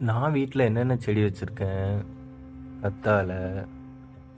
நான் 0.00 0.32
வீட்டில் 0.32 0.60
என்னென்ன 0.60 0.96
செடி 0.96 1.22
வச்சுருக்கேன்? 1.22 2.04
கத்தாழை 2.82 3.66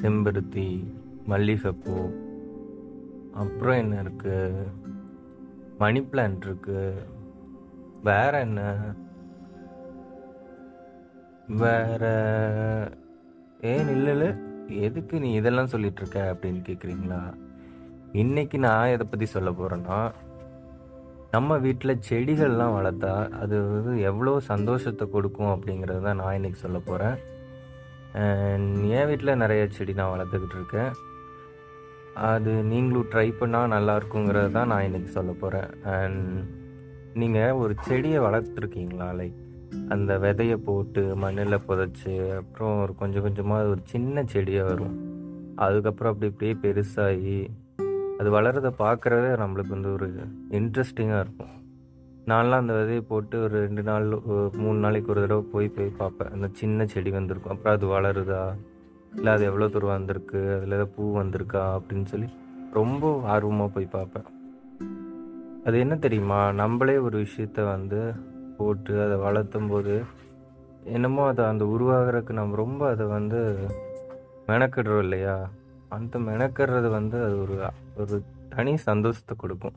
செம்பருத்தி 0.00 0.84
மல்லிகைப்பூ 1.26 2.10
அப்புறம் 3.32 3.76
என்ன 3.76 4.02
இருக்குது 4.02 4.66
மணி 5.78 6.00
பிளான்ட் 6.00 6.46
இருக்குது 6.46 7.06
வேற 8.02 8.40
என்ன? 8.40 8.60
வேற 11.48 12.02
ஏன் 13.60 13.88
இல்லை 13.88 14.34
எதுக்கு 14.68 15.20
நீ 15.20 15.32
இதெல்லாம் 15.32 15.68
சொல்லிகிட்ருக்க 15.68 16.34
அப்படின்னு 16.34 16.62
கேட்குறீங்களா 16.68 17.34
இன்னைக்கு 18.12 18.58
நான் 18.58 18.86
எதை 18.86 19.06
பற்றி 19.06 19.24
சொல்ல 19.24 19.50
போகிறேன்னா 19.50 20.12
நம்ம 21.34 21.56
வீட்டில் 21.64 22.00
செடிகள்லாம் 22.08 22.74
வளர்த்தா 22.76 23.12
அது 23.42 23.56
வந்து 23.74 23.92
எவ்வளோ 24.08 24.32
சந்தோஷத்தை 24.48 25.04
கொடுக்கும் 25.14 25.52
அப்படிங்கிறது 25.52 26.02
தான் 26.06 26.18
நான் 26.20 26.36
இன்றைக்கி 26.38 26.58
சொல்ல 26.64 26.78
போகிறேன் 26.88 27.16
என் 28.96 29.08
வீட்டில் 29.10 29.40
நிறைய 29.42 29.62
செடி 29.76 29.92
நான் 30.00 30.12
வளர்த்துக்கிட்டு 30.14 30.56
இருக்கேன். 30.58 30.90
அது 32.30 32.52
நீங்களும் 32.72 33.08
ட்ரை 33.12 33.26
பண்ணால் 33.40 33.72
நல்லா 33.74 33.94
இருக்குங்கிறது 34.00 34.50
தான் 34.56 34.70
நான் 34.72 34.86
இன்றைக்கி 34.88 35.10
சொல்ல 35.16 35.32
போகிறேன் 35.42 35.70
அண்ட் 35.94 36.26
நீங்கள் 37.22 37.58
ஒரு 37.62 37.76
செடியை 37.88 38.20
வளர்த்துருக்கீங்களா? 38.26 39.08
லைக் 39.20 39.38
அந்த 39.94 40.12
விதையை 40.24 40.58
போட்டு 40.68 41.04
மண்ணில் 41.24 41.64
புதைச்சி 41.68 42.14
அப்புறம் 42.40 42.76
ஒரு 42.84 42.94
கொஞ்சம் 43.02 43.26
கொஞ்சமாக 43.28 43.70
ஒரு 43.72 43.82
சின்ன 43.94 44.24
செடியாக 44.34 44.70
வரும். 44.72 44.96
அதுக்கப்புறம் 45.66 46.12
அப்படி 46.12 46.30
இப்படியே 46.32 46.54
பெருசாகி 46.64 47.38
அது 48.22 48.30
வளரதை 48.30 48.70
பார்க்குறதே 48.78 49.30
நம்மளுக்கு 49.42 49.68
வந்து 49.68 49.92
ஒரு 49.92 50.14
இன்ட்ரெஸ்டிங்காக 50.50 51.20
இருக்கும். 51.20 51.54
நான்லாம் 52.26 52.50
அந்த 52.50 52.72
விதையை 52.72 53.00
போட்டு 53.00 53.42
ஒரு 53.42 53.58
ரெண்டு 53.58 53.82
நாள் 53.82 54.12
ஒரு 54.12 54.50
மூணு 54.56 54.78
நாளைக்கு 54.78 55.10
ஒரு 55.10 55.20
தடவை 55.20 55.42
போய் 55.52 55.68
போய் 55.68 55.86
பார்ப்பேன். 55.86 56.30
அந்த 56.30 56.48
சின்ன 56.52 56.86
செடி 56.86 57.10
வந்திருக்கும். 57.10 57.52
அப்புறம் 57.52 57.74
அது 57.76 57.86
வளருதா? 57.86 58.54
இல்லை 59.14 59.32
அது 59.32 59.44
எவ்வளோ 59.44 59.68
தூரம் 59.68 59.88
வந்திருக்கு? 59.88 60.54
அதில் 60.54 60.66
ஏதாவது 60.66 60.88
பூ 60.88 61.18
வந்திருக்கா? 61.18 61.80
அப்படின்னு 61.80 62.04
சொல்லி 62.04 62.26
ரொம்ப 62.72 63.22
ஆர்வமாக 63.24 63.70
போய் 63.74 63.84
பார்ப்பேன். 63.84 64.22
அது 65.64 65.78
என்ன 65.78 65.96
தெரியுமா? 65.96 66.52
நம்மளே 66.52 66.98
ஒரு 66.98 67.26
விஷயத்த 67.26 67.66
வந்து 67.66 68.14
போட்டு 68.58 69.02
அதை 69.02 69.16
வளர்த்தும் 69.16 69.68
போது 69.68 70.02
என்னமோ 70.84 71.26
அதை 71.26 71.44
அந்த 71.44 71.64
உருவாகிறதுக்கு 71.64 72.32
நம்ம 72.32 72.56
ரொம்ப 72.56 72.88
அதை 72.88 73.06
வந்து 73.06 73.68
மெனக்கிடுறோம் 74.46 74.98
இல்லையா? 74.98 75.50
அந்த 75.96 76.18
மெனக்கிறது 76.26 76.88
வந்து 76.98 77.16
அது 77.26 77.36
ஒரு 77.44 77.56
ஒரு 78.02 78.16
தனி 78.54 78.72
சந்தோஷத்தை 78.88 79.34
கொடுக்கும். 79.42 79.76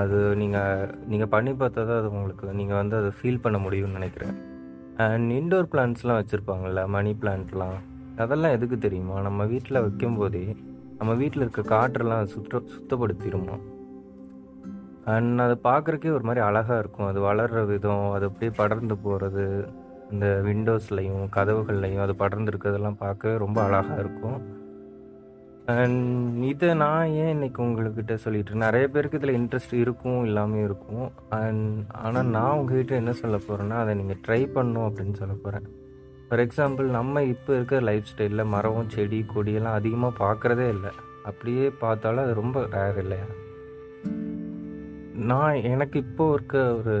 அது 0.00 0.18
நீங்கள் 0.40 0.90
நீங்கள் 1.10 1.30
பண்ணி 1.34 1.52
பார்த்தா 1.60 1.80
தான் 1.88 2.00
அது 2.00 2.10
உங்களுக்கு 2.14 2.46
நீங்கள் 2.60 2.78
வந்து 2.80 2.94
அதை 3.00 3.10
ஃபீல் 3.18 3.42
பண்ண 3.44 3.58
முடியும்னு 3.64 3.98
நினைக்கிறேன். 3.98 4.34
அண்ட் 5.06 5.30
இன்டோர் 5.38 5.70
பிளான்ட்ஸ்லாம் 5.72 6.18
வச்சுருப்பாங்கள்ல 6.20 6.82
மணி 6.96 7.12
பிளான்ட்லாம் 7.22 7.78
அதெல்லாம் 8.24 8.54
எதுக்கு 8.56 8.76
தெரியுமா? 8.84 9.16
நம்ம 9.26 9.44
வீட்டில் 9.52 9.82
வைக்கும்போதே 9.84 10.44
நம்ம 11.00 11.12
வீட்டில் 11.22 11.44
இருக்க 11.44 11.62
காற்றெல்லாம் 11.74 12.30
சுத்த 12.34 12.60
சுத்தப்படுத்திடுமா 12.74 13.56
அண்ட் 15.14 15.42
அதை 15.44 15.56
பார்க்குறக்கே 15.68 16.14
ஒரு 16.16 16.24
மாதிரி 16.28 16.40
அழகாக 16.46 16.80
இருக்கும். 16.82 17.08
அது 17.10 17.20
வளர்கிற 17.26 17.60
விதம் 17.72 18.06
அது 18.14 18.26
அப்படியே 18.30 18.52
படர்ந்து 18.60 18.96
போகிறது 19.04 19.44
இந்த 20.12 20.26
விண்டோஸ்லையும் 20.48 21.24
கதவுகள்லையும் 21.36 22.04
அது 22.06 22.14
படர்ந்து 22.22 22.52
இருக்கிறதெல்லாம் 22.52 23.02
பார்க்க 23.04 23.36
ரொம்ப 23.44 23.58
அழகாக 23.68 24.00
இருக்கும். 24.04 24.38
இதை 26.50 26.68
நான் 26.82 27.10
ஏன் 27.22 27.32
இன்னைக்கு 27.32 27.58
உங்கள்கிட்ட 27.62 28.14
சொல்லிட்டு 28.22 28.50
இருக்கேன். 28.50 28.66
நிறைய 28.66 28.84
பேருக்கு 28.92 29.18
இதில் 29.20 29.34
இன்ட்ரெஸ்ட் 29.38 29.74
இருக்கும் 29.80 30.20
இல்லாமல் 30.24 30.62
இருக்கும். 30.66 31.08
அண்ட் 31.38 31.64
ஆனால் 32.04 32.30
நான் 32.36 32.54
உங்ககிட்ட 32.58 32.94
என்ன 32.94 33.12
சொல்ல 33.12 33.36
போகிறேன்னா 33.46 33.76
அதை 33.82 33.94
நீங்கள் 33.94 34.20
ட்ரை 34.26 34.38
பண்ணும் 34.54 34.86
அப்படின்னு 34.86 35.16
சொல்ல 35.20 35.34
போகிறேன் 35.42 35.66
ஃபார் 36.28 36.42
எக்ஸாம்பிள் 36.44 36.86
நம்ம 36.98 37.22
இப்போ 37.32 37.50
இருக்கிற 37.54 37.80
லைஃப் 37.88 38.08
ஸ்டைலில் 38.12 38.50
மரம் 38.54 38.88
செடி 38.94 39.20
கொடியெல்லாம் 39.34 39.78
அதிகமாக 39.80 40.18
பார்க்குறதே 40.24 40.68
இல்லை. 40.76 40.92
அப்படியே 41.22 41.66
பார்த்தாலும் 41.82 42.24
அது 42.24 42.34
ரொம்ப 42.40 42.62
ரேர் 42.76 43.00
இல்லையா? 43.04 43.28
நான் 45.32 45.60
எனக்கு 45.72 45.98
இப்போ 46.06 46.26
இருக்க 46.32 46.64
ஒரு 46.78 46.96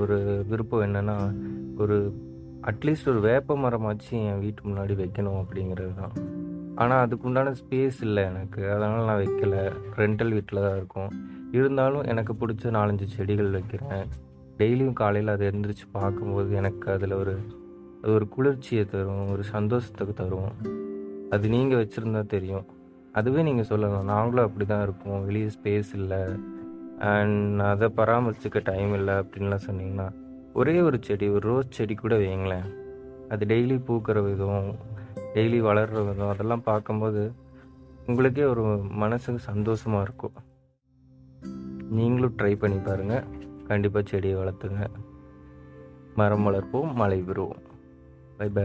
ஒரு 0.00 0.18
விருப்பம் 0.48 0.86
என்னென்னா 0.88 1.18
ஒரு 1.76 1.98
அட்லீஸ்ட் 2.72 3.12
ஒரு 3.14 3.22
வேப்ப 3.28 3.58
மரமாச்சு 3.64 4.14
என் 4.30 4.42
வீட்டு 4.46 4.68
முன்னாடி 4.68 4.96
வைக்கணும் 5.02 5.40
அப்படிங்கிறது 5.42 5.94
தான். 6.02 6.14
ஆனால் 6.76 7.02
அதுக்குண்டான 7.06 7.54
ஸ்பேஸ் 7.60 7.98
இல்லை 8.00 8.22
எனக்கு. 8.24 8.70
அதனால் 8.72 9.08
நான் 9.08 9.20
வைக்கல. 9.22 9.56
ரெண்டல் 9.96 10.32
வீட்டில் 10.32 10.64
தான் 10.66 10.76
இருக்கும். 10.76 11.10
இருந்தாலும் 11.52 12.02
எனக்கு 12.02 12.32
பிடிச்ச 12.40 12.72
நாலஞ்சு 12.78 13.06
செடிகள் 13.16 13.50
வைக்கிறேன். 13.50 14.04
டெய்லியும் 14.58 14.98
காலையில் 15.02 15.34
அதை 15.34 15.46
எழுந்திரிச்சு 15.48 15.86
பார்க்கும்போது 15.92 16.54
எனக்கு 16.54 16.90
அதில் 16.92 17.12
ஒரு 17.12 17.34
அது 18.02 18.12
ஒரு 18.14 18.26
குளிர்ச்சியை 18.28 18.84
தரும் 18.84 19.30
ஒரு 19.32 19.44
சந்தோஷத்துக்கு 19.44 20.14
தரும். 20.14 20.52
அது 21.30 21.48
நீங்கள் 21.48 21.80
வச்சுருந்தா 21.82 22.26
தெரியும். 22.26 22.66
அதுவே 23.12 23.42
நீங்கள் 23.42 23.68
சொல்லலாம். 23.70 24.04
நாங்களும் 24.04 24.44
அப்படி 24.44 24.66
தான் 24.66 24.82
இருக்கோம். 24.82 25.24
வெளியே 25.24 25.48
ஸ்பேஸ் 25.56 25.90
இல்லை. 25.94 26.20
அண்ட் 27.12 27.60
அதை 27.60 27.88
பராமரிச்சுக்க 27.96 28.60
டைம் 28.62 28.92
இல்லை 28.94 29.14
அப்படின்லாம் 29.14 29.66
சொன்னீங்கன்னா 29.66 30.06
ஒரே 30.52 30.80
ஒரு 30.80 30.98
செடி 31.00 31.26
ஒரு 31.28 31.44
ரோஸ் 31.48 31.74
செடி 31.78 31.94
கூட 31.94 32.14
வைங்களேன் 32.16 32.68
அது 33.28 33.46
டெய்லி 33.46 33.76
பூக்கிற 33.86 34.18
விதம் 34.28 34.68
டெய்லி 35.36 35.58
வளர்கிற 35.58 36.02
விதம் 36.02 36.28
அதெல்லாம் 36.28 36.62
பார்க்கும்போது 36.62 37.22
உங்களுக்கே 38.06 38.44
ஒரு 38.44 38.62
மனசுக்கு 39.02 39.42
சந்தோஷமாக 39.42 40.02
இருக்கும். 40.02 40.36
நீங்களும் 41.90 42.36
ட்ரை 42.36 42.54
பண்ணி 42.54 42.78
பாருங்கள் 42.78 43.24
கண்டிப்பாக 43.66 44.08
செடியை 44.08 44.36
வளர்த்துங்க. 44.36 44.86
மரம் 46.14 46.46
வளர்ப்போம் 46.46 46.94
மழை 46.94 47.18
பெறுவோம். 47.22 47.62
By 48.36 48.48
by 48.48 48.64